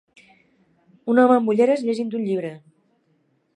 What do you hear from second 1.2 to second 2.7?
home amb ulleres llegint un llibre.